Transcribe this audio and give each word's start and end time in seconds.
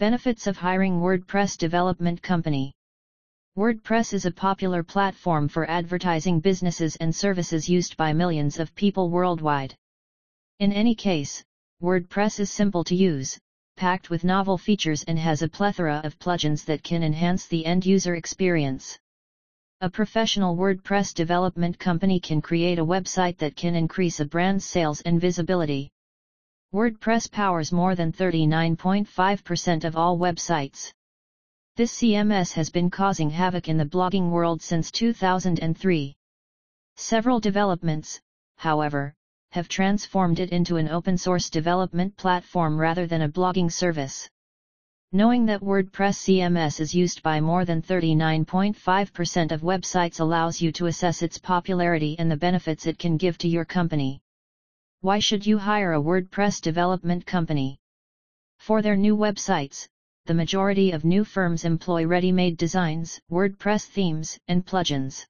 Benefits 0.00 0.46
of 0.46 0.56
hiring 0.56 1.00
WordPress 1.00 1.58
development 1.58 2.22
company. 2.22 2.72
WordPress 3.56 4.14
is 4.14 4.26
a 4.26 4.30
popular 4.30 4.84
platform 4.84 5.48
for 5.48 5.68
advertising 5.68 6.38
businesses 6.38 6.94
and 7.00 7.12
services 7.12 7.68
used 7.68 7.96
by 7.96 8.12
millions 8.12 8.60
of 8.60 8.72
people 8.76 9.10
worldwide. 9.10 9.74
In 10.60 10.72
any 10.72 10.94
case, 10.94 11.42
WordPress 11.82 12.38
is 12.38 12.48
simple 12.48 12.84
to 12.84 12.94
use, 12.94 13.36
packed 13.76 14.08
with 14.08 14.22
novel 14.22 14.56
features 14.56 15.02
and 15.08 15.18
has 15.18 15.42
a 15.42 15.48
plethora 15.48 16.00
of 16.04 16.16
plugins 16.20 16.64
that 16.66 16.84
can 16.84 17.02
enhance 17.02 17.46
the 17.46 17.66
end-user 17.66 18.14
experience. 18.14 18.96
A 19.80 19.90
professional 19.90 20.56
WordPress 20.56 21.12
development 21.12 21.76
company 21.76 22.20
can 22.20 22.40
create 22.40 22.78
a 22.78 22.86
website 22.86 23.36
that 23.38 23.56
can 23.56 23.74
increase 23.74 24.20
a 24.20 24.24
brand's 24.24 24.64
sales 24.64 25.00
and 25.00 25.20
visibility. 25.20 25.90
WordPress 26.74 27.30
powers 27.30 27.72
more 27.72 27.94
than 27.94 28.12
39.5% 28.12 29.84
of 29.84 29.96
all 29.96 30.18
websites. 30.18 30.92
This 31.76 31.98
CMS 31.98 32.52
has 32.52 32.68
been 32.68 32.90
causing 32.90 33.30
havoc 33.30 33.70
in 33.70 33.78
the 33.78 33.86
blogging 33.86 34.28
world 34.28 34.60
since 34.60 34.90
2003. 34.90 36.14
Several 36.96 37.40
developments, 37.40 38.20
however, 38.58 39.14
have 39.52 39.66
transformed 39.66 40.40
it 40.40 40.50
into 40.50 40.76
an 40.76 40.90
open 40.90 41.16
source 41.16 41.48
development 41.48 42.14
platform 42.18 42.78
rather 42.78 43.06
than 43.06 43.22
a 43.22 43.30
blogging 43.30 43.72
service. 43.72 44.28
Knowing 45.10 45.46
that 45.46 45.62
WordPress 45.62 46.18
CMS 46.20 46.80
is 46.80 46.94
used 46.94 47.22
by 47.22 47.40
more 47.40 47.64
than 47.64 47.80
39.5% 47.80 49.52
of 49.52 49.62
websites 49.62 50.20
allows 50.20 50.60
you 50.60 50.70
to 50.72 50.84
assess 50.84 51.22
its 51.22 51.38
popularity 51.38 52.14
and 52.18 52.30
the 52.30 52.36
benefits 52.36 52.84
it 52.84 52.98
can 52.98 53.16
give 53.16 53.38
to 53.38 53.48
your 53.48 53.64
company. 53.64 54.20
Why 55.00 55.20
should 55.20 55.46
you 55.46 55.58
hire 55.58 55.92
a 55.92 56.02
WordPress 56.02 56.60
development 56.60 57.24
company? 57.24 57.78
For 58.58 58.82
their 58.82 58.96
new 58.96 59.16
websites, 59.16 59.86
the 60.26 60.34
majority 60.34 60.90
of 60.90 61.04
new 61.04 61.22
firms 61.22 61.64
employ 61.64 62.04
ready-made 62.04 62.56
designs, 62.56 63.20
WordPress 63.30 63.86
themes, 63.86 64.40
and 64.48 64.66
plugins. 64.66 65.24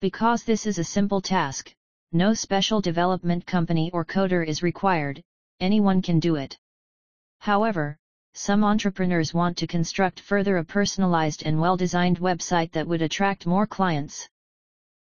Because 0.00 0.42
this 0.42 0.66
is 0.66 0.78
a 0.78 0.84
simple 0.84 1.20
task, 1.20 1.70
no 2.12 2.32
special 2.32 2.80
development 2.80 3.44
company 3.44 3.90
or 3.92 4.06
coder 4.06 4.42
is 4.42 4.62
required, 4.62 5.22
anyone 5.60 6.00
can 6.00 6.18
do 6.18 6.36
it. 6.36 6.56
However, 7.40 7.98
some 8.32 8.64
entrepreneurs 8.64 9.34
want 9.34 9.58
to 9.58 9.66
construct 9.66 10.18
further 10.18 10.56
a 10.56 10.64
personalized 10.64 11.42
and 11.44 11.60
well-designed 11.60 12.20
website 12.20 12.72
that 12.72 12.88
would 12.88 13.02
attract 13.02 13.44
more 13.44 13.66
clients. 13.66 14.26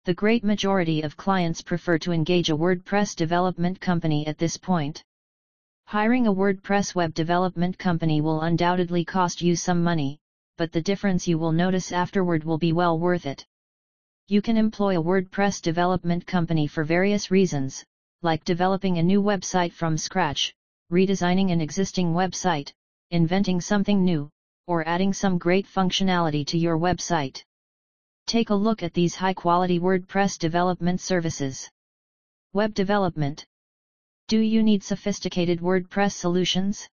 The 0.03 0.15
great 0.15 0.43
majority 0.43 1.03
of 1.03 1.15
clients 1.15 1.61
prefer 1.61 1.99
to 1.99 2.11
engage 2.11 2.49
a 2.49 2.57
WordPress 2.57 3.15
development 3.15 3.79
company 3.79 4.25
at 4.25 4.39
this 4.39 4.57
point. 4.57 5.03
Hiring 5.85 6.25
a 6.25 6.33
WordPress 6.33 6.95
web 6.95 7.13
development 7.13 7.77
company 7.77 8.19
will 8.19 8.41
undoubtedly 8.41 9.05
cost 9.05 9.43
you 9.43 9.55
some 9.55 9.83
money, 9.83 10.17
but 10.57 10.71
the 10.71 10.81
difference 10.81 11.27
you 11.27 11.37
will 11.37 11.51
notice 11.51 11.91
afterward 11.91 12.43
will 12.43 12.57
be 12.57 12.73
well 12.73 12.97
worth 12.97 13.27
it. 13.27 13.45
You 14.27 14.41
can 14.41 14.57
employ 14.57 14.97
a 14.99 15.03
WordPress 15.03 15.61
development 15.61 16.25
company 16.25 16.65
for 16.65 16.83
various 16.83 17.29
reasons, 17.29 17.85
like 18.23 18.43
developing 18.43 18.97
a 18.97 19.03
new 19.03 19.21
website 19.21 19.71
from 19.71 19.99
scratch, 19.99 20.51
redesigning 20.91 21.51
an 21.51 21.61
existing 21.61 22.11
website, 22.11 22.73
inventing 23.11 23.61
something 23.61 24.03
new, 24.03 24.31
or 24.65 24.87
adding 24.87 25.13
some 25.13 25.37
great 25.37 25.67
functionality 25.67 26.43
to 26.47 26.57
your 26.57 26.79
website. 26.79 27.43
Take 28.27 28.49
a 28.49 28.55
look 28.55 28.83
at 28.83 28.93
these 28.93 29.15
high-quality 29.15 29.79
WordPress 29.79 30.39
development 30.39 31.01
services. 31.01 31.69
Web 32.53 32.73
development. 32.73 33.45
Do 34.27 34.39
you 34.39 34.63
need 34.63 34.83
sophisticated 34.83 35.59
WordPress 35.59 36.13
solutions? 36.13 36.87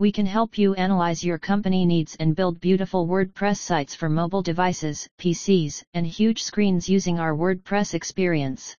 We 0.00 0.12
can 0.12 0.26
help 0.26 0.56
you 0.56 0.74
analyze 0.74 1.24
your 1.24 1.38
company 1.38 1.84
needs 1.84 2.16
and 2.20 2.36
build 2.36 2.60
beautiful 2.60 3.06
WordPress 3.06 3.56
sites 3.56 3.94
for 3.94 4.08
mobile 4.08 4.42
devices, 4.42 5.08
PCs, 5.20 5.82
and 5.94 6.06
huge 6.06 6.42
screens 6.42 6.88
using 6.88 7.18
our 7.18 7.34
WordPress 7.34 7.94
experience. 7.94 8.76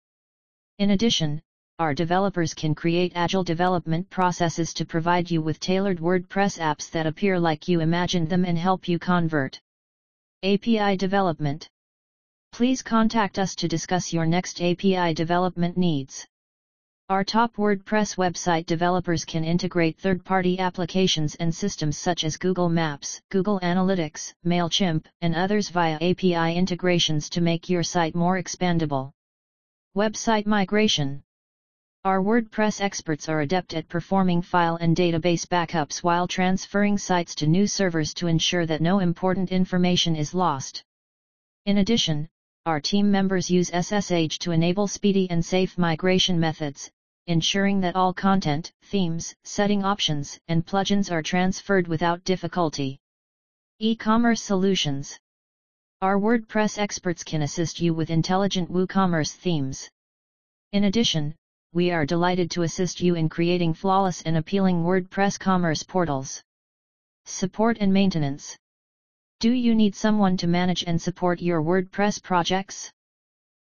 In 0.78 0.90
addition, 0.90 1.42
our 1.80 1.94
developers 1.94 2.54
can 2.54 2.74
create 2.74 3.12
agile 3.14 3.44
development 3.44 4.10
processes 4.10 4.74
to 4.74 4.84
provide 4.84 5.30
you 5.30 5.42
with 5.42 5.60
tailored 5.60 5.98
WordPress 5.98 6.58
apps 6.58 6.90
that 6.90 7.06
appear 7.06 7.38
like 7.38 7.68
you 7.68 7.80
imagined 7.80 8.28
them 8.28 8.44
and 8.44 8.58
help 8.58 8.88
you 8.88 8.98
convert. 8.98 9.60
API 10.44 10.96
development. 10.96 11.68
Please 12.52 12.80
contact 12.80 13.40
us 13.40 13.56
to 13.56 13.66
discuss 13.66 14.12
your 14.12 14.24
next 14.24 14.62
API 14.62 15.12
development 15.12 15.76
needs. 15.76 16.24
Our 17.08 17.24
top 17.24 17.56
WordPress 17.56 18.16
website 18.16 18.64
developers 18.64 19.24
can 19.24 19.42
integrate 19.42 19.98
third-party 19.98 20.60
applications 20.60 21.34
and 21.34 21.52
systems 21.52 21.98
such 21.98 22.22
as 22.22 22.36
Google 22.36 22.68
Maps, 22.68 23.20
Google 23.30 23.58
Analytics, 23.64 24.32
MailChimp, 24.46 25.06
and 25.22 25.34
others 25.34 25.70
via 25.70 25.96
API 25.96 26.54
integrations 26.54 27.28
to 27.30 27.40
make 27.40 27.68
your 27.68 27.82
site 27.82 28.14
more 28.14 28.40
expandable. 28.40 29.10
Website 29.96 30.46
migration 30.46 31.24
our 32.04 32.20
WordPress 32.20 32.80
experts 32.80 33.28
are 33.28 33.40
adept 33.40 33.74
at 33.74 33.88
performing 33.88 34.40
file 34.40 34.76
and 34.76 34.96
database 34.96 35.44
backups 35.44 36.02
while 36.02 36.28
transferring 36.28 36.96
sites 36.96 37.34
to 37.34 37.46
new 37.46 37.66
servers 37.66 38.14
to 38.14 38.28
ensure 38.28 38.66
that 38.66 38.80
no 38.80 39.00
important 39.00 39.50
information 39.50 40.14
is 40.14 40.32
lost. 40.32 40.84
In 41.66 41.78
addition, 41.78 42.28
our 42.66 42.80
team 42.80 43.10
members 43.10 43.50
use 43.50 43.70
SSH 43.70 44.38
to 44.38 44.52
enable 44.52 44.86
speedy 44.86 45.28
and 45.28 45.44
safe 45.44 45.76
migration 45.76 46.38
methods, 46.38 46.88
ensuring 47.26 47.80
that 47.80 47.96
all 47.96 48.14
content, 48.14 48.72
themes, 48.84 49.34
setting 49.42 49.84
options, 49.84 50.38
and 50.46 50.64
plugins 50.64 51.10
are 51.10 51.22
transferred 51.22 51.88
without 51.88 52.22
difficulty. 52.22 53.00
E-commerce 53.80 54.40
solutions. 54.40 55.18
Our 56.00 56.18
WordPress 56.18 56.78
experts 56.78 57.24
can 57.24 57.42
assist 57.42 57.80
you 57.80 57.92
with 57.92 58.10
intelligent 58.10 58.70
WooCommerce 58.70 59.34
themes. 59.34 59.90
In 60.72 60.84
addition, 60.84 61.34
we 61.74 61.90
are 61.90 62.06
delighted 62.06 62.50
to 62.50 62.62
assist 62.62 63.00
you 63.00 63.14
in 63.14 63.28
creating 63.28 63.74
flawless 63.74 64.22
and 64.22 64.36
appealing 64.38 64.82
WordPress 64.82 65.38
commerce 65.38 65.82
portals. 65.82 66.42
Support 67.26 67.76
and 67.80 67.92
maintenance. 67.92 68.56
Do 69.40 69.52
you 69.52 69.74
need 69.74 69.94
someone 69.94 70.38
to 70.38 70.46
manage 70.46 70.82
and 70.84 71.00
support 71.00 71.42
your 71.42 71.62
WordPress 71.62 72.22
projects? 72.22 72.90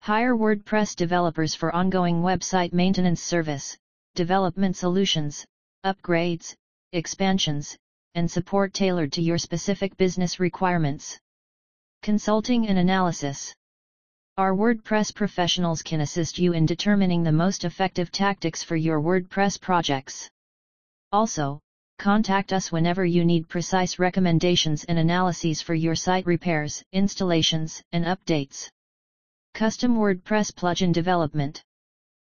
Hire 0.02 0.36
WordPress 0.36 0.96
developers 0.96 1.56
for 1.56 1.74
ongoing 1.74 2.22
website 2.22 2.74
maintenance 2.74 3.24
service, 3.24 3.78
development 4.14 4.76
solutions, 4.76 5.46
upgrades, 5.86 6.54
expansions, 6.92 7.78
and 8.14 8.30
support 8.30 8.74
tailored 8.74 9.14
to 9.14 9.22
your 9.22 9.38
specific 9.38 9.96
business 9.96 10.40
requirements. 10.40 11.18
Consulting 12.02 12.68
and 12.68 12.78
analysis. 12.78 13.56
Our 14.38 14.54
WordPress 14.54 15.16
professionals 15.16 15.82
can 15.82 16.02
assist 16.02 16.38
you 16.38 16.52
in 16.52 16.66
determining 16.66 17.24
the 17.24 17.32
most 17.32 17.64
effective 17.64 18.12
tactics 18.12 18.62
for 18.64 18.76
your 18.76 19.00
WordPress 19.00 19.62
projects. 19.62 20.30
Also, 21.14 21.62
contact 22.00 22.52
us 22.52 22.70
whenever 22.70 23.06
you 23.06 23.24
need 23.24 23.48
precise 23.48 23.98
recommendations 23.98 24.84
and 24.84 25.00
analyses 25.00 25.62
for 25.62 25.74
your 25.74 25.96
site 25.96 26.26
repairs, 26.26 26.84
installations, 26.92 27.82
and 27.94 28.04
updates. 28.04 28.68
Custom 29.54 29.96
WordPress 29.96 30.52
plugin 30.52 30.92
development. 30.92 31.64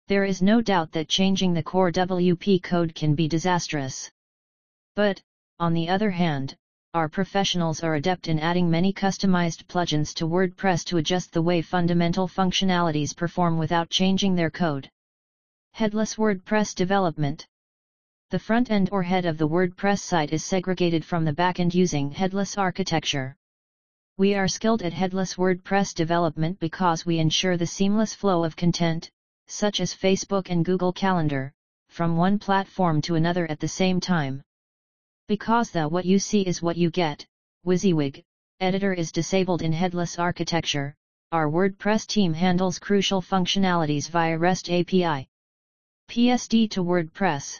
There 0.06 0.24
is 0.24 0.42
no 0.42 0.60
doubt 0.60 0.92
that 0.92 1.08
changing 1.08 1.54
the 1.54 1.62
core 1.62 1.90
WP 1.90 2.62
code 2.62 2.94
can 2.94 3.14
be 3.14 3.26
disastrous. 3.26 4.10
But, 4.96 5.22
on 5.58 5.72
the 5.72 5.88
other 5.88 6.10
hand, 6.10 6.56
our 6.96 7.10
professionals 7.10 7.82
are 7.82 7.96
adept 7.96 8.26
in 8.26 8.38
adding 8.38 8.70
many 8.70 8.90
customized 8.90 9.66
plugins 9.66 10.14
to 10.14 10.26
WordPress 10.26 10.82
to 10.86 10.96
adjust 10.96 11.30
the 11.30 11.42
way 11.42 11.60
fundamental 11.60 12.26
functionalities 12.26 13.14
perform 13.14 13.58
without 13.58 13.90
changing 13.90 14.34
their 14.34 14.48
code. 14.48 14.88
Headless 15.72 16.14
WordPress 16.14 16.74
development. 16.74 17.46
The 18.30 18.38
front 18.38 18.70
end 18.70 18.88
or 18.92 19.02
head 19.02 19.26
of 19.26 19.36
the 19.36 19.46
WordPress 19.46 19.98
site 19.98 20.32
is 20.32 20.42
segregated 20.42 21.04
from 21.04 21.26
the 21.26 21.34
backend 21.34 21.74
using 21.74 22.10
headless 22.10 22.56
architecture. 22.56 23.36
We 24.16 24.34
are 24.34 24.48
skilled 24.48 24.80
at 24.80 24.94
headless 24.94 25.34
WordPress 25.34 25.92
development 25.94 26.58
because 26.58 27.04
we 27.04 27.18
ensure 27.18 27.58
the 27.58 27.66
seamless 27.66 28.14
flow 28.14 28.42
of 28.42 28.56
content, 28.56 29.10
such 29.48 29.80
as 29.80 29.92
Facebook 29.92 30.48
and 30.48 30.64
Google 30.64 30.94
Calendar, 30.94 31.52
from 31.90 32.16
one 32.16 32.38
platform 32.38 33.02
to 33.02 33.16
another 33.16 33.46
at 33.50 33.60
the 33.60 33.68
same 33.68 34.00
time. 34.00 34.40
Because 35.28 35.72
the 35.72 35.88
what 35.88 36.04
you 36.04 36.20
see 36.20 36.42
is 36.42 36.62
what 36.62 36.76
you 36.76 36.88
get, 36.88 37.26
WYSIWYG, 37.66 38.22
editor 38.60 38.92
is 38.92 39.10
disabled 39.10 39.60
in 39.60 39.72
headless 39.72 40.20
architecture, 40.20 40.94
our 41.32 41.48
WordPress 41.48 42.06
team 42.06 42.32
handles 42.32 42.78
crucial 42.78 43.20
functionalities 43.20 44.08
via 44.08 44.38
REST 44.38 44.70
API. 44.70 45.26
PSD 46.08 46.70
to 46.70 46.84
WordPress. 46.84 47.58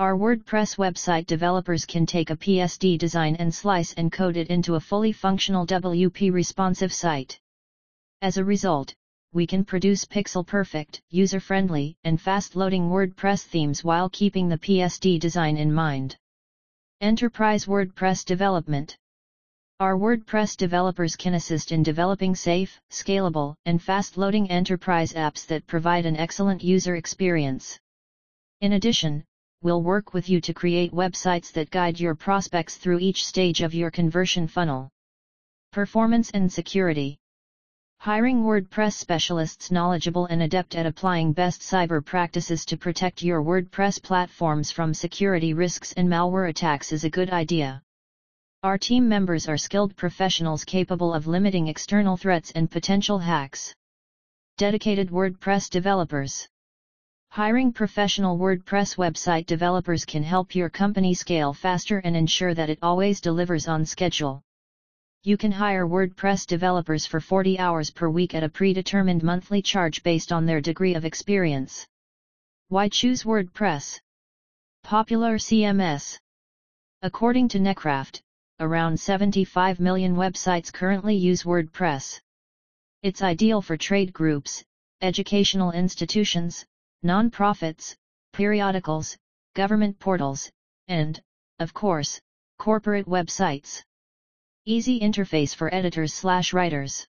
Our 0.00 0.16
WordPress 0.16 0.76
website 0.76 1.26
developers 1.26 1.84
can 1.84 2.04
take 2.04 2.30
a 2.30 2.36
PSD 2.36 2.98
design 2.98 3.36
and 3.36 3.54
slice 3.54 3.92
and 3.92 4.10
code 4.10 4.36
it 4.36 4.48
into 4.48 4.74
a 4.74 4.80
fully 4.80 5.12
functional 5.12 5.64
WP 5.64 6.32
responsive 6.32 6.92
site. 6.92 7.38
As 8.22 8.38
a 8.38 8.44
result, 8.44 8.92
we 9.32 9.46
can 9.46 9.64
produce 9.64 10.04
pixel-perfect, 10.04 11.00
user-friendly, 11.10 11.96
and 12.02 12.20
fast-loading 12.20 12.88
WordPress 12.88 13.44
themes 13.44 13.84
while 13.84 14.08
keeping 14.08 14.48
the 14.48 14.58
PSD 14.58 15.20
design 15.20 15.56
in 15.56 15.72
mind. 15.72 16.16
Enterprise 17.02 17.66
WordPress 17.66 18.24
Development 18.24 18.96
Our 19.80 19.96
WordPress 19.96 20.56
developers 20.56 21.16
can 21.16 21.34
assist 21.34 21.72
in 21.72 21.82
developing 21.82 22.36
safe, 22.36 22.80
scalable, 22.92 23.56
and 23.66 23.82
fast-loading 23.82 24.48
enterprise 24.48 25.12
apps 25.14 25.44
that 25.46 25.66
provide 25.66 26.06
an 26.06 26.16
excellent 26.16 26.62
user 26.62 26.94
experience. 26.94 27.76
In 28.60 28.74
addition, 28.74 29.24
we'll 29.62 29.82
work 29.82 30.14
with 30.14 30.28
you 30.28 30.40
to 30.42 30.54
create 30.54 30.92
websites 30.92 31.50
that 31.54 31.72
guide 31.72 31.98
your 31.98 32.14
prospects 32.14 32.76
through 32.76 33.00
each 33.00 33.26
stage 33.26 33.62
of 33.62 33.74
your 33.74 33.90
conversion 33.90 34.46
funnel. 34.46 34.88
Performance 35.72 36.30
and 36.30 36.52
Security 36.52 37.18
Hiring 38.02 38.42
WordPress 38.42 38.94
specialists 38.94 39.70
knowledgeable 39.70 40.26
and 40.26 40.42
adept 40.42 40.74
at 40.74 40.86
applying 40.86 41.32
best 41.32 41.60
cyber 41.60 42.04
practices 42.04 42.64
to 42.64 42.76
protect 42.76 43.22
your 43.22 43.44
WordPress 43.44 44.02
platforms 44.02 44.72
from 44.72 44.92
security 44.92 45.54
risks 45.54 45.92
and 45.92 46.08
malware 46.08 46.48
attacks 46.48 46.90
is 46.90 47.04
a 47.04 47.08
good 47.08 47.30
idea. 47.30 47.80
Our 48.64 48.76
team 48.76 49.08
members 49.08 49.48
are 49.48 49.56
skilled 49.56 49.94
professionals 49.94 50.64
capable 50.64 51.14
of 51.14 51.28
limiting 51.28 51.68
external 51.68 52.16
threats 52.16 52.50
and 52.50 52.68
potential 52.68 53.20
hacks. 53.20 53.72
Dedicated 54.58 55.10
WordPress 55.10 55.70
developers. 55.70 56.48
Hiring 57.30 57.72
professional 57.72 58.36
WordPress 58.36 58.96
website 58.96 59.46
developers 59.46 60.04
can 60.04 60.24
help 60.24 60.56
your 60.56 60.70
company 60.70 61.14
scale 61.14 61.52
faster 61.52 61.98
and 61.98 62.16
ensure 62.16 62.52
that 62.52 62.68
it 62.68 62.80
always 62.82 63.20
delivers 63.20 63.68
on 63.68 63.84
schedule 63.84 64.42
you 65.24 65.36
can 65.36 65.52
hire 65.52 65.86
WordPress 65.86 66.46
developers 66.46 67.06
for 67.06 67.20
40 67.20 67.56
hours 67.60 67.90
per 67.90 68.08
week 68.08 68.34
at 68.34 68.42
a 68.42 68.48
predetermined 68.48 69.22
monthly 69.22 69.62
charge 69.62 70.02
based 70.02 70.32
on 70.32 70.46
their 70.46 70.60
degree 70.60 70.96
of 70.96 71.04
experience. 71.04 71.86
Why 72.70 72.88
choose 72.88 73.22
WordPress? 73.22 74.00
Popular 74.82 75.38
CMS. 75.38 76.18
According 77.02 77.46
to 77.50 77.60
Netcraft, 77.60 78.20
around 78.58 78.98
75 78.98 79.78
million 79.78 80.16
websites 80.16 80.72
currently 80.72 81.14
use 81.14 81.44
WordPress. 81.44 82.18
It's 83.04 83.22
ideal 83.22 83.62
for 83.62 83.76
trade 83.76 84.12
groups, 84.12 84.64
educational 85.02 85.70
institutions, 85.70 86.64
non-profits, 87.04 87.94
periodicals, 88.32 89.16
government 89.54 90.00
portals, 90.00 90.50
and, 90.88 91.22
of 91.60 91.72
course, 91.72 92.20
corporate 92.58 93.06
websites. 93.06 93.84
Easy 94.64 95.00
interface 95.00 95.52
for 95.52 95.74
editors 95.74 96.14
slash 96.14 96.52
writers. 96.52 97.04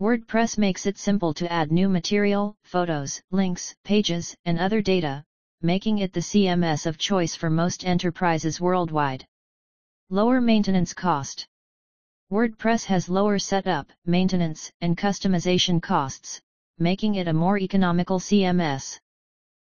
WordPress 0.00 0.56
makes 0.56 0.86
it 0.86 0.96
simple 0.96 1.34
to 1.34 1.52
add 1.52 1.70
new 1.70 1.86
material, 1.86 2.56
photos, 2.64 3.20
links, 3.30 3.74
pages, 3.84 4.34
and 4.46 4.58
other 4.58 4.80
data, 4.80 5.22
making 5.60 5.98
it 5.98 6.14
the 6.14 6.20
CMS 6.20 6.86
of 6.86 6.96
choice 6.96 7.36
for 7.36 7.50
most 7.50 7.84
enterprises 7.84 8.58
worldwide. 8.58 9.26
Lower 10.08 10.40
maintenance 10.40 10.94
cost. 10.94 11.46
WordPress 12.32 12.86
has 12.86 13.10
lower 13.10 13.38
setup, 13.38 13.92
maintenance, 14.06 14.72
and 14.80 14.96
customization 14.96 15.82
costs, 15.82 16.40
making 16.78 17.16
it 17.16 17.28
a 17.28 17.34
more 17.34 17.58
economical 17.58 18.18
CMS. 18.18 18.98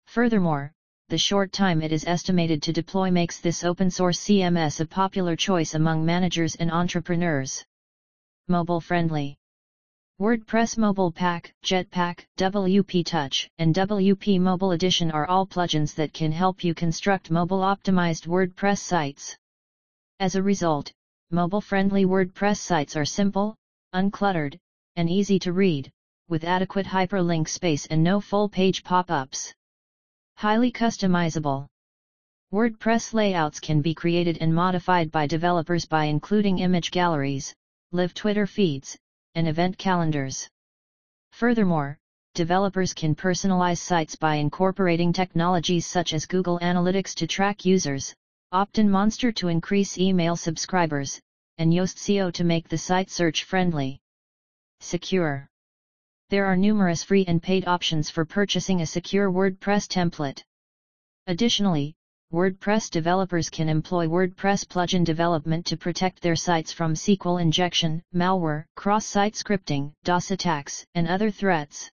Furthermore, 0.07 0.73
the 1.09 1.17
short 1.17 1.53
time 1.53 1.83
it 1.83 1.93
is 1.93 2.05
estimated 2.05 2.61
to 2.61 2.73
deploy 2.73 3.13
makes 3.13 3.39
this 3.39 3.63
open 3.63 3.89
source 3.89 4.19
CMS 4.19 4.81
a 4.81 4.87
popular 4.87 5.37
choice 5.37 5.75
among 5.75 6.05
managers 6.05 6.57
and 6.57 6.69
entrepreneurs. 6.69 7.65
Mobile 8.49 8.81
friendly. 8.81 9.37
WordPress 10.21 10.77
Mobile 10.77 11.13
Pack, 11.13 11.53
Jetpack, 11.65 12.25
WPtouch, 12.37 13.47
and 13.59 13.73
WP 13.73 14.41
Mobile 14.41 14.73
Edition 14.73 15.13
are 15.13 15.29
all 15.29 15.47
plugins 15.47 15.95
that 15.95 16.13
can 16.13 16.33
help 16.33 16.65
you 16.65 16.75
construct 16.75 17.31
mobile 17.31 17.61
optimized 17.61 18.27
WordPress 18.27 18.79
sites. 18.79 19.37
As 20.19 20.35
a 20.35 20.43
result, 20.43 20.91
mobile 21.31 21.61
friendly 21.61 22.05
WordPress 22.05 22.57
sites 22.57 22.97
are 22.97 23.05
simple, 23.05 23.55
uncluttered, 23.95 24.57
and 24.97 25.09
easy 25.09 25.39
to 25.39 25.53
read, 25.53 25.89
with 26.29 26.43
adequate 26.43 26.87
hyperlink 26.87 27.47
space 27.49 27.87
and 27.87 28.03
no 28.03 28.19
full 28.21 28.49
page 28.49 28.83
pop 28.83 29.09
ups. 29.09 29.55
Highly 30.39 30.71
customizable. 30.71 31.67
WordPress 32.53 33.15
layouts 33.15 33.59
can 33.59 33.81
be 33.81 33.95
created 33.95 34.37
and 34.43 34.55
modified 34.55 35.11
by 35.11 35.27
developers 35.27 35.87
by 35.87 36.05
including 36.05 36.59
image 36.59 36.91
galleries, 36.91 37.55
live 37.91 38.13
Twitter 38.13 38.47
feeds, 38.47 38.99
and 39.35 39.49
event 39.49 39.79
calendars. 39.79 40.47
Furthermore, 41.33 41.97
developers 42.35 42.93
can 42.93 43.15
personalize 43.15 43.79
sites 43.79 44.15
by 44.15 44.35
incorporating 44.35 45.11
technologies 45.11 45.87
such 45.87 46.13
as 46.13 46.27
Google 46.27 46.59
Analytics 46.59 47.15
to 47.15 47.27
track 47.27 47.65
users, 47.65 48.15
OptinMonster 48.53 49.35
to 49.37 49.49
increase 49.49 49.97
email 49.97 50.37
subscribers, 50.37 51.19
and 51.57 51.73
Yoast 51.73 51.97
SEO 51.97 52.31
to 52.35 52.45
make 52.45 52.69
the 52.69 52.77
site 52.77 53.09
search 53.09 53.45
friendly. 53.45 53.99
Secure. 54.81 55.49
There 56.29 56.47
are 56.47 56.57
numerous 56.57 57.05
free 57.05 57.25
and 57.27 57.41
paid 57.41 57.69
options 57.69 58.11
for 58.11 58.25
purchasing 58.25 58.81
a 58.81 58.87
secure 58.87 59.31
WordPress 59.31 59.87
template. 59.87 60.43
Additionally, 61.29 61.95
WordPress 62.33 62.91
developers 62.91 63.49
can 63.49 63.69
employ 63.69 64.09
WordPress 64.09 64.67
plugin 64.67 65.05
development 65.05 65.65
to 65.67 65.77
protect 65.77 66.21
their 66.21 66.35
sites 66.35 66.73
from 66.73 66.95
SQL 66.95 67.41
injection, 67.41 68.03
malware, 68.13 68.65
cross-site 68.75 69.35
scripting, 69.35 69.93
DOS 70.03 70.33
attacks, 70.33 70.85
and 70.97 71.07
other 71.07 71.31
threats. 71.31 71.89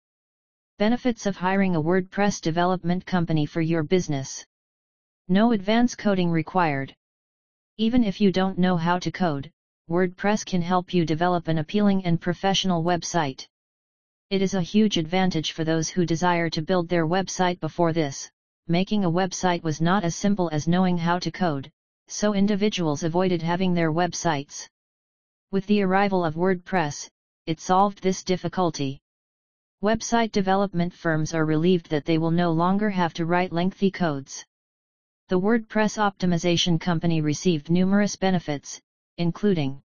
Benefits 0.77 1.25
of 1.25 1.35
hiring 1.35 1.75
a 1.75 1.81
WordPress 1.81 2.39
development 2.39 3.07
company 3.07 3.47
for 3.47 3.61
your 3.61 3.81
business. 3.81 4.45
No 5.27 5.53
advanced 5.53 5.97
coding 5.97 6.29
required. 6.29 6.93
Even 7.77 8.03
if 8.03 8.21
you 8.21 8.31
don't 8.31 8.59
know 8.59 8.77
how 8.77 8.99
to 8.99 9.09
code, 9.09 9.49
WordPress 9.89 10.45
can 10.45 10.61
help 10.61 10.93
you 10.93 11.03
develop 11.03 11.47
an 11.47 11.57
appealing 11.57 12.05
and 12.05 12.21
professional 12.21 12.83
website. 12.83 13.47
It 14.29 14.43
is 14.43 14.53
a 14.53 14.61
huge 14.61 14.97
advantage 14.97 15.53
for 15.53 15.63
those 15.63 15.89
who 15.89 16.05
desire 16.05 16.51
to 16.51 16.61
build 16.61 16.87
their 16.87 17.07
website 17.07 17.59
before 17.59 17.93
this. 17.93 18.29
Making 18.67 19.03
a 19.03 19.09
website 19.09 19.63
was 19.63 19.81
not 19.81 20.03
as 20.03 20.15
simple 20.15 20.51
as 20.51 20.67
knowing 20.67 20.99
how 20.99 21.17
to 21.17 21.31
code, 21.31 21.71
so 22.07 22.35
individuals 22.35 23.01
avoided 23.01 23.41
having 23.41 23.73
their 23.73 23.91
websites. 23.91 24.67
With 25.49 25.65
the 25.65 25.81
arrival 25.81 26.23
of 26.23 26.35
WordPress, 26.35 27.09
it 27.47 27.59
solved 27.59 28.03
this 28.03 28.23
difficulty. 28.23 28.99
Website 29.81 30.31
development 30.31 30.93
firms 30.93 31.33
are 31.33 31.45
relieved 31.45 31.89
that 31.89 32.05
they 32.05 32.19
will 32.19 32.29
no 32.29 32.51
longer 32.51 32.91
have 32.91 33.15
to 33.15 33.25
write 33.25 33.51
lengthy 33.51 33.89
codes. 33.89 34.45
The 35.29 35.39
WordPress 35.39 35.97
optimization 35.97 36.79
company 36.79 37.21
received 37.21 37.71
numerous 37.71 38.15
benefits, 38.15 38.79
including 39.17 39.81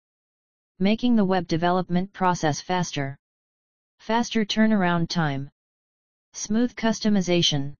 making 0.78 1.16
the 1.16 1.24
web 1.24 1.48
development 1.48 2.12
process 2.12 2.60
faster 2.60 3.16
Faster 4.04 4.44
turnaround 4.44 5.08
time. 5.08 5.48
Smooth 6.34 6.74
customization. 6.74 7.72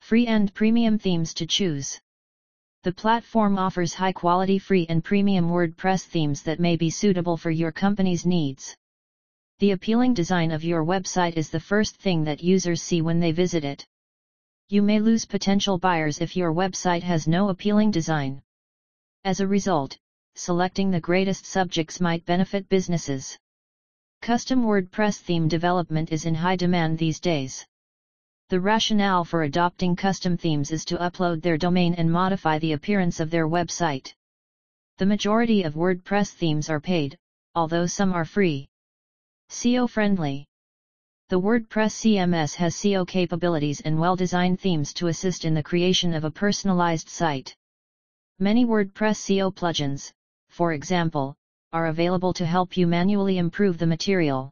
Free 0.00 0.26
and 0.26 0.52
premium 0.52 0.98
themes 0.98 1.32
to 1.34 1.46
choose. 1.46 2.00
The 2.82 2.90
platform 2.90 3.56
offers 3.56 3.94
high-quality 3.94 4.58
free 4.58 4.86
and 4.88 5.04
premium 5.04 5.48
WordPress 5.48 6.06
themes 6.06 6.42
that 6.42 6.58
may 6.58 6.74
be 6.74 6.90
suitable 6.90 7.36
for 7.36 7.52
your 7.52 7.70
company's 7.70 8.26
needs. 8.26 8.74
The 9.60 9.70
appealing 9.70 10.14
design 10.14 10.50
of 10.50 10.64
your 10.64 10.84
website 10.84 11.36
is 11.36 11.48
the 11.48 11.60
first 11.60 11.96
thing 11.96 12.24
that 12.24 12.42
users 12.42 12.82
see 12.82 13.00
when 13.00 13.20
they 13.20 13.30
visit 13.30 13.64
it. 13.64 13.86
You 14.68 14.82
may 14.82 14.98
lose 14.98 15.24
potential 15.24 15.78
buyers 15.78 16.20
if 16.20 16.34
your 16.34 16.52
website 16.52 17.04
has 17.04 17.28
no 17.28 17.50
appealing 17.50 17.92
design. 17.92 18.42
As 19.24 19.38
a 19.38 19.46
result, 19.46 19.96
selecting 20.34 20.90
the 20.90 20.98
greatest 20.98 21.46
subjects 21.46 22.00
might 22.00 22.26
benefit 22.26 22.68
businesses. 22.68 23.38
Custom 24.22 24.64
WordPress 24.64 25.20
theme 25.20 25.48
development 25.48 26.10
is 26.10 26.24
in 26.24 26.34
high 26.34 26.56
demand 26.56 26.98
these 26.98 27.20
days. 27.20 27.64
The 28.48 28.60
rationale 28.60 29.24
for 29.24 29.42
adopting 29.42 29.96
custom 29.96 30.36
themes 30.36 30.70
is 30.70 30.84
to 30.86 30.96
upload 30.98 31.42
their 31.42 31.56
domain 31.56 31.94
and 31.94 32.10
modify 32.10 32.58
the 32.58 32.72
appearance 32.72 33.20
of 33.20 33.30
their 33.30 33.48
website. 33.48 34.14
The 34.98 35.06
majority 35.06 35.62
of 35.62 35.74
WordPress 35.74 36.32
themes 36.32 36.70
are 36.70 36.80
paid, 36.80 37.16
although 37.54 37.86
some 37.86 38.12
are 38.12 38.24
free. 38.24 38.68
SEO 39.50 39.88
friendly. 39.88 40.46
The 41.28 41.40
WordPress 41.40 41.94
CMS 42.00 42.54
has 42.54 42.74
SEO 42.76 43.06
capabilities 43.06 43.80
and 43.80 43.98
well-designed 43.98 44.60
themes 44.60 44.92
to 44.94 45.08
assist 45.08 45.44
in 45.44 45.54
the 45.54 45.62
creation 45.62 46.14
of 46.14 46.24
a 46.24 46.30
personalized 46.30 47.08
site. 47.08 47.56
Many 48.38 48.64
WordPress 48.64 49.18
SEO 49.18 49.54
plugins, 49.54 50.12
for 50.48 50.72
example, 50.72 51.34
are 51.76 51.88
available 51.88 52.32
to 52.32 52.46
help 52.46 52.74
you 52.74 52.86
manually 52.86 53.36
improve 53.36 53.76
the 53.76 53.86
material. 53.86 54.50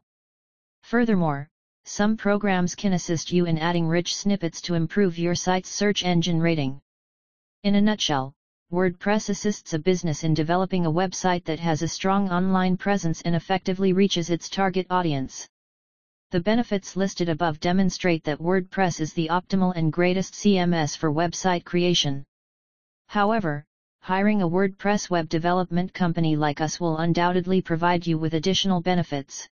Furthermore, 0.83 1.49
some 1.85 2.15
programs 2.15 2.75
can 2.75 2.93
assist 2.93 3.31
you 3.31 3.47
in 3.47 3.57
adding 3.57 3.87
rich 3.87 4.15
snippets 4.15 4.61
to 4.61 4.75
improve 4.75 5.17
your 5.17 5.33
site's 5.33 5.69
search 5.69 6.03
engine 6.03 6.39
rating. 6.39 6.79
In 7.63 7.73
a 7.73 7.81
nutshell, 7.81 8.35
WordPress 8.71 9.29
assists 9.29 9.73
a 9.73 9.79
business 9.79 10.23
in 10.23 10.35
developing 10.35 10.85
a 10.85 10.91
website 10.91 11.43
that 11.45 11.59
has 11.59 11.81
a 11.81 11.87
strong 11.87 12.29
online 12.29 12.77
presence 12.77 13.23
and 13.23 13.35
effectively 13.35 13.91
reaches 13.91 14.29
its 14.29 14.47
target 14.47 14.85
audience. 14.91 15.47
The 16.29 16.41
benefits 16.41 16.95
listed 16.95 17.29
above 17.29 17.59
demonstrate 17.59 18.23
that 18.25 18.37
WordPress 18.37 19.01
is 19.01 19.13
the 19.13 19.29
optimal 19.29 19.73
and 19.75 19.91
greatest 19.91 20.35
CMS 20.35 20.95
for 20.95 21.11
website 21.11 21.63
creation. 21.63 22.23
However, 23.07 23.65
hiring 24.05 24.43
a 24.43 24.47
WordPress 24.47 25.09
web 25.09 25.27
development 25.29 25.91
company 25.91 26.35
like 26.35 26.61
us 26.61 26.79
will 26.79 26.97
undoubtedly 26.97 27.59
provide 27.59 28.05
you 28.05 28.19
with 28.19 28.35
additional 28.35 28.79
benefits. 28.79 29.49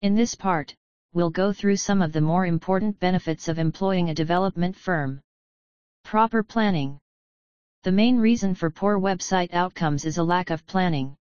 In 0.00 0.14
this 0.14 0.34
part, 0.34 0.74
we'll 1.12 1.28
go 1.28 1.52
through 1.52 1.76
some 1.76 2.00
of 2.00 2.14
the 2.14 2.22
more 2.22 2.46
important 2.46 2.98
benefits 2.98 3.48
of 3.48 3.58
employing 3.58 4.08
a 4.08 4.14
development 4.14 4.74
firm. 4.74 5.20
Proper 6.04 6.42
planning. 6.42 6.98
The 7.82 7.92
main 7.92 8.16
reason 8.16 8.54
for 8.54 8.70
poor 8.70 8.98
website 8.98 9.52
outcomes 9.52 10.06
is 10.06 10.16
a 10.16 10.24
lack 10.24 10.48
of 10.48 10.66
planning. 10.66 11.14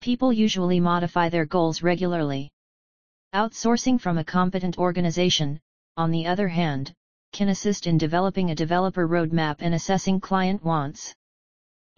People 0.00 0.32
usually 0.32 0.80
modify 0.80 1.28
their 1.28 1.46
goals 1.46 1.80
regularly. 1.80 2.50
Outsourcing 3.36 4.00
from 4.00 4.18
a 4.18 4.24
competent 4.24 4.78
organization, 4.78 5.60
on 5.96 6.10
the 6.10 6.26
other 6.26 6.48
hand, 6.48 6.92
can 7.32 7.50
assist 7.50 7.86
in 7.86 7.98
developing 7.98 8.50
a 8.50 8.56
developer 8.56 9.06
roadmap 9.06 9.58
and 9.60 9.76
assessing 9.76 10.18
client 10.18 10.64
wants. 10.64 11.14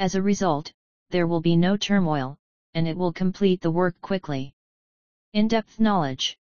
As 0.00 0.14
a 0.14 0.22
result, 0.22 0.72
there 1.10 1.26
will 1.26 1.42
be 1.42 1.56
no 1.56 1.76
turmoil, 1.76 2.38
and 2.72 2.88
it 2.88 2.96
will 2.96 3.12
complete 3.12 3.60
the 3.60 3.70
work 3.70 4.00
quickly. 4.00 4.54
In-depth 5.34 5.78
knowledge. 5.78 6.38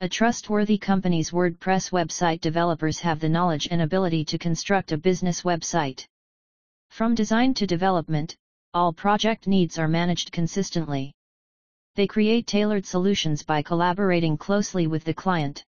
A 0.00 0.08
trustworthy 0.08 0.78
company's 0.78 1.30
WordPress 1.30 1.92
website 1.92 2.40
developers 2.40 2.98
have 2.98 3.20
the 3.20 3.28
knowledge 3.28 3.68
and 3.70 3.82
ability 3.82 4.24
to 4.24 4.36
construct 4.36 4.90
a 4.90 4.98
business 4.98 5.42
website. 5.42 6.04
From 6.90 7.14
design 7.14 7.54
to 7.54 7.68
development, 7.68 8.34
all 8.74 8.92
project 8.92 9.46
needs 9.46 9.78
are 9.78 9.86
managed 9.86 10.32
consistently. 10.32 11.12
They 11.94 12.08
create 12.08 12.48
tailored 12.48 12.84
solutions 12.84 13.44
by 13.44 13.62
collaborating 13.62 14.36
closely 14.36 14.88
with 14.88 15.04
the 15.04 15.14
client. 15.14 15.64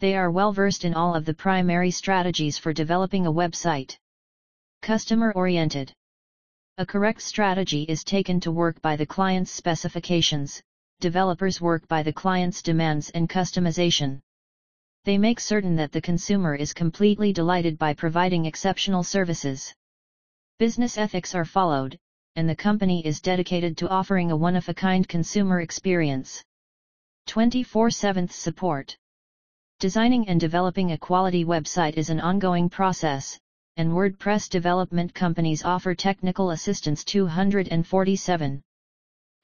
They 0.00 0.16
are 0.16 0.32
well 0.32 0.50
versed 0.50 0.84
in 0.84 0.94
all 0.94 1.14
of 1.14 1.26
the 1.26 1.34
primary 1.34 1.92
strategies 1.92 2.58
for 2.58 2.72
developing 2.72 3.24
a 3.24 3.32
website. 3.32 3.96
Customer 4.82 5.30
oriented. 5.30 5.94
A 6.76 6.84
correct 6.84 7.22
strategy 7.22 7.84
is 7.84 8.02
taken 8.02 8.40
to 8.40 8.50
work 8.50 8.82
by 8.82 8.96
the 8.96 9.06
client's 9.06 9.52
specifications, 9.52 10.60
developers 10.98 11.60
work 11.60 11.86
by 11.86 12.02
the 12.02 12.12
client's 12.12 12.62
demands 12.62 13.10
and 13.10 13.28
customization. 13.28 14.20
They 15.04 15.16
make 15.16 15.38
certain 15.38 15.76
that 15.76 15.92
the 15.92 16.00
consumer 16.00 16.56
is 16.56 16.72
completely 16.72 17.32
delighted 17.32 17.78
by 17.78 17.94
providing 17.94 18.46
exceptional 18.46 19.04
services. 19.04 19.72
Business 20.58 20.98
ethics 20.98 21.32
are 21.32 21.44
followed, 21.44 21.96
and 22.34 22.48
the 22.48 22.56
company 22.56 23.06
is 23.06 23.20
dedicated 23.20 23.76
to 23.76 23.88
offering 23.88 24.32
a 24.32 24.36
one-of-a-kind 24.36 25.06
consumer 25.06 25.60
experience. 25.60 26.42
24-7 27.28 28.32
support. 28.32 28.96
Designing 29.78 30.26
and 30.28 30.40
developing 30.40 30.90
a 30.90 30.98
quality 30.98 31.44
website 31.44 31.94
is 31.94 32.10
an 32.10 32.18
ongoing 32.18 32.68
process, 32.68 33.38
and 33.76 33.90
WordPress 33.90 34.48
development 34.48 35.12
companies 35.14 35.64
offer 35.64 35.94
technical 35.94 36.50
assistance 36.50 37.04
247. 37.04 38.62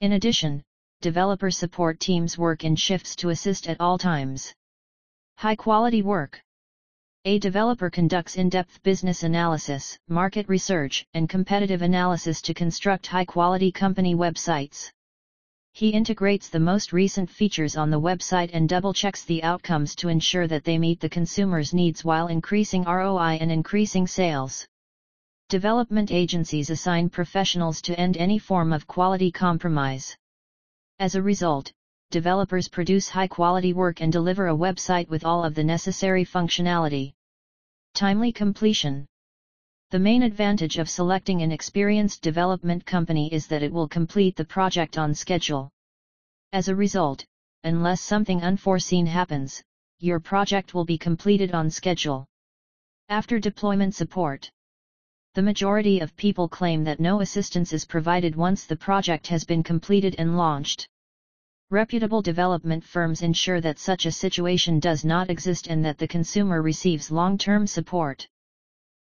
In 0.00 0.12
addition, 0.12 0.62
developer 1.00 1.50
support 1.50 1.98
teams 1.98 2.38
work 2.38 2.64
in 2.64 2.76
shifts 2.76 3.16
to 3.16 3.30
assist 3.30 3.68
at 3.68 3.80
all 3.80 3.98
times. 3.98 4.52
High 5.38 5.56
quality 5.56 6.02
work. 6.02 6.40
A 7.24 7.38
developer 7.38 7.90
conducts 7.90 8.36
in-depth 8.36 8.82
business 8.82 9.22
analysis, 9.24 9.98
market 10.08 10.48
research, 10.48 11.04
and 11.14 11.28
competitive 11.28 11.82
analysis 11.82 12.40
to 12.42 12.54
construct 12.54 13.06
high-quality 13.06 13.72
company 13.72 14.14
websites. 14.14 14.90
He 15.72 15.90
integrates 15.90 16.48
the 16.48 16.60
most 16.60 16.92
recent 16.92 17.30
features 17.30 17.76
on 17.76 17.90
the 17.90 18.00
website 18.00 18.50
and 18.52 18.68
double-checks 18.68 19.24
the 19.24 19.42
outcomes 19.42 19.94
to 19.96 20.08
ensure 20.08 20.46
that 20.46 20.64
they 20.64 20.78
meet 20.78 21.00
the 21.00 21.08
consumer's 21.08 21.72
needs 21.72 22.04
while 22.04 22.26
increasing 22.26 22.84
ROI 22.84 23.38
and 23.40 23.50
increasing 23.50 24.06
sales. 24.06 24.66
Development 25.48 26.10
agencies 26.12 26.70
assign 26.70 27.08
professionals 27.08 27.80
to 27.82 27.98
end 27.98 28.16
any 28.16 28.38
form 28.38 28.72
of 28.72 28.86
quality 28.86 29.30
compromise. 29.30 30.16
As 30.98 31.14
a 31.14 31.22
result, 31.22 31.72
developers 32.10 32.68
produce 32.68 33.08
high-quality 33.08 33.72
work 33.72 34.00
and 34.00 34.12
deliver 34.12 34.48
a 34.48 34.56
website 34.56 35.08
with 35.08 35.24
all 35.24 35.44
of 35.44 35.54
the 35.54 35.64
necessary 35.64 36.24
functionality. 36.24 37.12
Timely 37.94 38.32
completion. 38.32 39.06
The 39.90 39.98
main 39.98 40.22
advantage 40.22 40.78
of 40.78 40.88
selecting 40.88 41.42
an 41.42 41.50
experienced 41.50 42.22
development 42.22 42.86
company 42.86 43.32
is 43.34 43.48
that 43.48 43.64
it 43.64 43.72
will 43.72 43.88
complete 43.88 44.36
the 44.36 44.44
project 44.44 44.96
on 44.96 45.12
schedule. 45.14 45.68
As 46.52 46.68
a 46.68 46.76
result, 46.76 47.24
unless 47.64 48.00
something 48.00 48.40
unforeseen 48.40 49.04
happens, 49.04 49.60
your 49.98 50.20
project 50.20 50.74
will 50.74 50.84
be 50.84 50.96
completed 50.96 51.50
on 51.54 51.70
schedule. 51.70 52.24
After 53.08 53.40
deployment 53.40 53.96
support. 53.96 54.48
The 55.34 55.42
majority 55.42 55.98
of 55.98 56.14
people 56.14 56.48
claim 56.48 56.84
that 56.84 57.00
no 57.00 57.20
assistance 57.20 57.72
is 57.72 57.84
provided 57.84 58.36
once 58.36 58.66
the 58.66 58.76
project 58.76 59.26
has 59.26 59.42
been 59.42 59.64
completed 59.64 60.14
and 60.18 60.36
launched. 60.36 60.88
Reputable 61.68 62.22
development 62.22 62.84
firms 62.84 63.22
ensure 63.22 63.60
that 63.60 63.80
such 63.80 64.06
a 64.06 64.12
situation 64.12 64.78
does 64.78 65.04
not 65.04 65.30
exist 65.30 65.66
and 65.66 65.84
that 65.84 65.98
the 65.98 66.06
consumer 66.06 66.62
receives 66.62 67.10
long-term 67.10 67.66
support. 67.66 68.28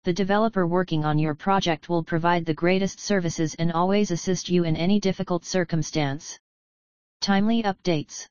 The 0.05 0.11
developer 0.11 0.67
working 0.67 1.05
on 1.05 1.17
your 1.17 1.33
project 1.33 1.87
will 1.87 2.03
provide 2.03 2.45
the 2.45 2.53
greatest 2.53 2.99
services 2.99 3.55
and 3.55 3.71
always 3.71 4.11
assist 4.11 4.49
you 4.49 4.65
in 4.65 4.75
any 4.75 4.99
difficult 4.99 5.45
circumstance. 5.45 6.37
Timely 7.21 7.63
updates. 7.63 8.27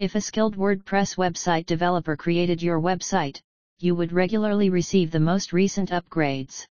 If 0.00 0.14
a 0.16 0.20
skilled 0.20 0.58
WordPress 0.58 1.16
website 1.16 1.64
developer 1.64 2.14
created 2.14 2.62
your 2.62 2.78
website, 2.78 3.40
you 3.78 3.94
would 3.94 4.12
regularly 4.12 4.68
receive 4.68 5.10
the 5.10 5.18
most 5.18 5.54
recent 5.54 5.88
upgrades. 5.88 6.66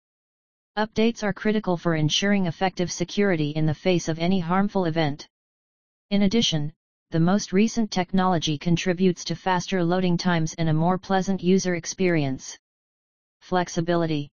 Updates 0.76 1.22
are 1.22 1.32
critical 1.32 1.76
for 1.76 1.94
ensuring 1.94 2.46
effective 2.46 2.90
security 2.90 3.50
in 3.50 3.66
the 3.66 3.74
face 3.86 4.08
of 4.08 4.18
any 4.18 4.40
harmful 4.40 4.86
event. 4.86 5.28
In 6.10 6.22
addition, 6.22 6.72
the 7.12 7.20
most 7.20 7.52
recent 7.52 7.92
technology 7.92 8.58
contributes 8.58 9.22
to 9.26 9.36
faster 9.36 9.84
loading 9.84 10.16
times 10.16 10.54
and 10.54 10.68
a 10.68 10.74
more 10.74 10.98
pleasant 10.98 11.40
user 11.40 11.76
experience. 11.76 12.58
Flexibility 13.48 14.28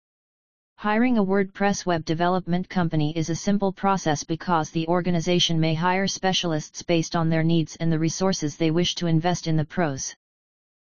Hiring 0.78 1.18
a 1.18 1.24
WordPress 1.24 1.86
web 1.86 2.04
development 2.04 2.68
company 2.68 3.16
is 3.16 3.30
a 3.30 3.36
simple 3.36 3.72
process 3.72 4.24
because 4.24 4.70
the 4.70 4.88
organization 4.88 5.60
may 5.60 5.72
hire 5.72 6.08
specialists 6.08 6.82
based 6.82 7.14
on 7.14 7.28
their 7.28 7.44
needs 7.44 7.76
and 7.76 7.92
the 7.92 7.98
resources 8.00 8.56
they 8.56 8.72
wish 8.72 8.96
to 8.96 9.06
invest 9.06 9.46
in 9.46 9.56
the 9.56 9.64
pros. 9.64 10.16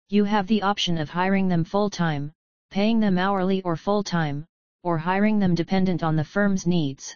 You 0.10 0.24
have 0.24 0.48
the 0.48 0.64
option 0.64 0.98
of 0.98 1.08
hiring 1.08 1.48
them 1.48 1.64
full-time, 1.64 2.32
paying 2.72 3.00
them 3.00 3.20
hourly 3.20 3.62
or 3.62 3.76
full-time, 3.76 4.48
or 4.82 4.98
hiring 4.98 5.38
them 5.38 5.54
dependent 5.54 6.02
on 6.02 6.16
the 6.16 6.24
firm's 6.24 6.66
needs. 6.66 7.16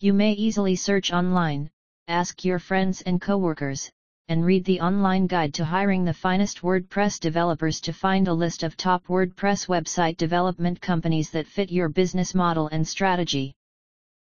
You 0.00 0.12
may 0.12 0.32
easily 0.32 0.74
search 0.74 1.12
online, 1.12 1.70
ask 2.08 2.44
your 2.44 2.58
friends 2.58 3.00
and 3.02 3.20
coworkers, 3.20 3.92
and 4.28 4.44
read 4.44 4.64
the 4.64 4.80
online 4.80 5.26
guide 5.26 5.54
to 5.54 5.64
hiring 5.64 6.04
the 6.04 6.12
finest 6.12 6.62
WordPress 6.62 7.20
developers 7.20 7.80
to 7.80 7.92
find 7.92 8.26
a 8.26 8.34
list 8.34 8.62
of 8.62 8.76
top 8.76 9.06
WordPress 9.06 9.68
website 9.68 10.16
development 10.16 10.80
companies 10.80 11.30
that 11.30 11.46
fit 11.46 11.70
your 11.70 11.88
business 11.88 12.34
model 12.34 12.68
and 12.68 12.86
strategy. 12.86 13.54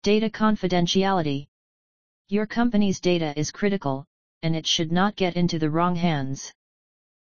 Data 0.02 0.30
confidentiality. 0.30 1.46
Your 2.30 2.48
company's 2.48 3.00
data 3.00 3.34
is 3.38 3.52
critical, 3.52 4.06
and 4.42 4.56
it 4.56 4.66
should 4.66 4.92
not 4.92 5.16
get 5.16 5.36
into 5.36 5.60
the 5.60 5.70
wrong 5.70 5.96
hands. 5.96 6.52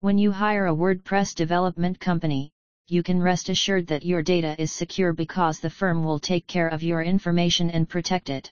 When 0.02 0.18
you 0.18 0.32
hire 0.32 0.68
a 0.68 0.76
WordPress 0.76 1.36
development 1.36 2.00
company, 2.00 2.52
you 2.88 3.04
can 3.04 3.22
rest 3.22 3.50
assured 3.50 3.88
that 3.88 4.04
your 4.04 4.22
data 4.22 4.56
is 4.60 4.72
secure 4.72 5.14
because 5.14 5.60
the 5.60 5.70
firm 5.70 6.04
will 6.04 6.20
take 6.20 6.48
care 6.48 6.68
of 6.68 6.84
your 6.84 7.04
information 7.04 7.70
and 7.70 7.88
protect 7.88 8.30
it. 8.30 8.52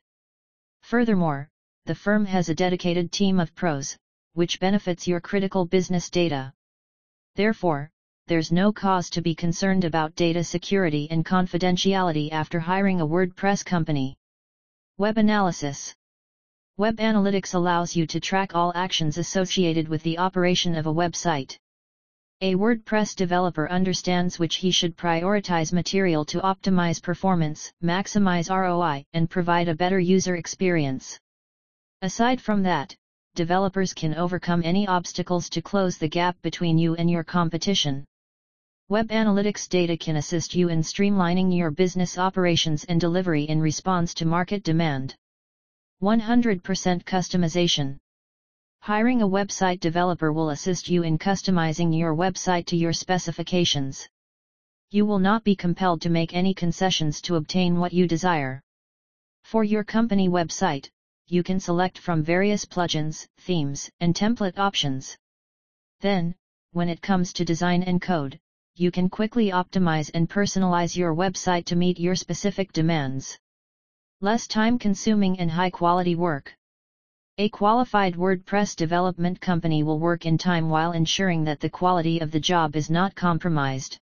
Furthermore, 0.83 1.49
the 1.87 1.95
firm 1.95 2.25
has 2.25 2.49
a 2.49 2.55
dedicated 2.55 3.13
team 3.13 3.39
of 3.39 3.55
pros, 3.55 3.97
which 4.33 4.59
benefits 4.59 5.07
your 5.07 5.21
critical 5.21 5.65
business 5.65 6.09
data. 6.09 6.51
Therefore, 7.35 7.89
there's 8.27 8.51
no 8.51 8.73
cause 8.73 9.09
to 9.11 9.21
be 9.21 9.33
concerned 9.33 9.85
about 9.85 10.13
data 10.15 10.43
security 10.43 11.07
and 11.09 11.25
confidentiality 11.25 12.29
after 12.33 12.59
hiring 12.59 12.99
a 12.99 13.07
WordPress 13.07 13.63
company. 13.63 14.17
Web 14.97 15.17
Analysis 15.17 15.95
Web 16.75 16.97
Analytics 16.97 17.53
allows 17.55 17.95
you 17.95 18.05
to 18.05 18.19
track 18.19 18.53
all 18.53 18.73
actions 18.75 19.17
associated 19.17 19.87
with 19.87 20.03
the 20.03 20.17
operation 20.17 20.75
of 20.75 20.87
a 20.87 20.93
website. 20.93 21.57
A 22.41 22.55
WordPress 22.55 23.15
developer 23.15 23.69
understands 23.71 24.37
which 24.37 24.55
he 24.55 24.71
should 24.71 24.97
prioritize 24.97 25.71
material 25.71 26.25
to 26.25 26.41
optimize 26.41 27.01
performance, 27.01 27.71
maximize 27.81 28.49
ROI, 28.49 29.05
and 29.13 29.29
provide 29.29 29.69
a 29.69 29.75
better 29.75 29.99
user 29.99 30.35
experience. 30.35 31.17
Aside 32.03 32.39
from 32.39 32.61
that, 32.61 32.95
developers 33.33 33.91
can 33.91 34.13
overcome 34.13 34.61
any 34.63 34.87
obstacles 34.87 35.49
to 35.49 35.63
close 35.63 35.97
the 35.97 36.07
gap 36.07 36.39
between 36.43 36.77
you 36.77 36.93
and 36.93 37.09
your 37.09 37.23
competition. 37.23 38.05
Web 38.87 39.07
analytics 39.07 39.67
data 39.67 39.97
can 39.97 40.17
assist 40.17 40.53
you 40.53 40.69
in 40.69 40.81
streamlining 40.81 41.55
your 41.55 41.71
business 41.71 42.19
operations 42.19 42.83
and 42.83 43.01
delivery 43.01 43.45
in 43.45 43.59
response 43.59 44.13
to 44.13 44.25
market 44.25 44.61
demand. 44.63 45.15
100% 46.03 46.61
customization 47.03 47.97
Hiring 48.81 49.23
a 49.23 49.27
website 49.27 49.79
developer 49.79 50.31
will 50.31 50.51
assist 50.51 50.87
you 50.87 51.01
in 51.01 51.17
customizing 51.17 51.97
your 51.97 52.15
website 52.15 52.67
to 52.67 52.77
your 52.77 52.93
specifications. 52.93 54.07
You 54.91 55.07
will 55.07 55.19
not 55.19 55.43
be 55.43 55.55
compelled 55.55 56.01
to 56.01 56.11
make 56.11 56.35
any 56.35 56.53
concessions 56.53 57.21
to 57.21 57.37
obtain 57.37 57.79
what 57.79 57.91
you 57.91 58.07
desire. 58.07 58.61
For 59.43 59.63
your 59.63 59.83
company 59.83 60.29
website, 60.29 60.89
you 61.27 61.43
can 61.43 61.59
select 61.59 61.97
from 61.97 62.23
various 62.23 62.63
plugins, 62.65 63.27
themes, 63.39 63.89
and 63.99 64.15
template 64.15 64.57
options. 64.57 65.17
Then, 66.01 66.35
when 66.71 66.89
it 66.89 67.01
comes 67.01 67.33
to 67.33 67.45
design 67.45 67.83
and 67.83 68.01
code, 68.01 68.39
you 68.75 68.91
can 68.91 69.09
quickly 69.09 69.51
optimize 69.51 70.11
and 70.13 70.29
personalize 70.29 70.95
your 70.95 71.15
website 71.15 71.65
to 71.65 71.75
meet 71.75 71.99
your 71.99 72.15
specific 72.15 72.71
demands. 72.71 73.37
Less 74.21 74.47
time 74.47 74.79
consuming 74.79 75.39
and 75.39 75.51
high 75.51 75.69
quality 75.69 76.15
work. 76.15 76.55
A 77.39 77.49
qualified 77.49 78.15
WordPress 78.15 78.75
development 78.75 79.41
company 79.41 79.83
will 79.83 79.99
work 79.99 80.25
in 80.25 80.37
time 80.37 80.69
while 80.69 80.93
ensuring 80.93 81.43
that 81.43 81.59
the 81.59 81.69
quality 81.69 82.19
of 82.19 82.31
the 82.31 82.39
job 82.39 82.75
is 82.75 82.89
not 82.89 83.15
compromised. 83.15 83.97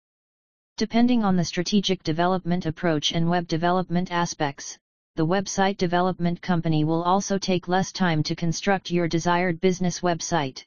Depending 0.76 1.22
on 1.22 1.36
the 1.36 1.44
strategic 1.44 2.02
development 2.02 2.66
approach 2.66 3.12
and 3.12 3.30
web 3.30 3.46
development 3.46 4.10
aspects, 4.10 4.78
the 5.14 5.26
website 5.26 5.76
development 5.76 6.40
company 6.40 6.84
will 6.84 7.02
also 7.02 7.36
take 7.36 7.68
less 7.68 7.92
time 7.92 8.22
to 8.22 8.34
construct 8.34 8.90
your 8.90 9.06
desired 9.06 9.60
business 9.60 10.00
website. 10.00 10.64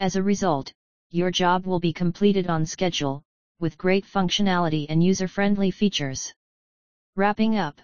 As 0.00 0.16
a 0.16 0.22
result, 0.22 0.70
your 1.10 1.30
job 1.30 1.64
will 1.64 1.80
be 1.80 1.92
completed 1.92 2.48
on 2.48 2.66
schedule, 2.66 3.22
with 3.60 3.78
great 3.78 4.04
functionality 4.04 4.84
and 4.90 5.02
user-friendly 5.02 5.70
features. 5.70 6.34
Wrapping 7.16 7.56
up. 7.56 7.80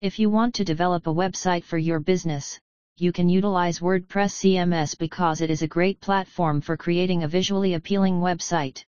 If 0.00 0.18
you 0.18 0.30
want 0.30 0.54
to 0.56 0.64
develop 0.64 1.06
a 1.06 1.14
website 1.14 1.62
for 1.62 1.78
your 1.78 2.00
business, 2.00 2.58
you 2.96 3.12
can 3.12 3.28
utilize 3.28 3.78
WordPress 3.78 4.32
CMS 4.40 4.98
because 4.98 5.40
it 5.40 5.50
is 5.50 5.62
a 5.62 5.68
great 5.68 6.00
platform 6.00 6.60
for 6.60 6.76
creating 6.76 7.22
a 7.22 7.28
visually 7.28 7.74
appealing 7.74 8.20
website. 8.20 8.82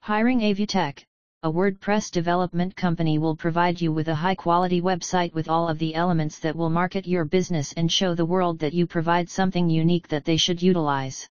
Hiring 0.00 0.40
Avutech 0.40 1.04
a 1.44 1.50
WordPress 1.50 2.12
development 2.12 2.76
company 2.76 3.18
will 3.18 3.34
provide 3.34 3.80
you 3.80 3.90
with 3.90 4.06
a 4.06 4.14
high-quality 4.14 4.80
website 4.80 5.34
with 5.34 5.48
all 5.48 5.68
of 5.68 5.76
the 5.80 5.92
elements 5.92 6.38
that 6.38 6.54
will 6.54 6.70
market 6.70 7.04
your 7.04 7.24
business 7.24 7.72
and 7.72 7.90
show 7.90 8.14
the 8.14 8.24
world 8.24 8.60
that 8.60 8.72
you 8.72 8.86
provide 8.86 9.28
something 9.28 9.68
unique 9.68 10.06
that 10.06 10.24
they 10.24 10.36
should 10.36 10.62
utilize. 10.62 11.26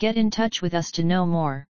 Get 0.00 0.16
in 0.16 0.32
touch 0.32 0.60
with 0.62 0.74
us 0.74 0.90
to 0.92 1.04
know 1.04 1.26
more. 1.26 1.64